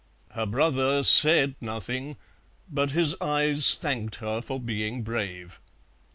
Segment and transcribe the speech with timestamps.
[0.31, 2.17] Her brother said nothing,
[2.67, 5.59] but his eyes thanked her for being brave.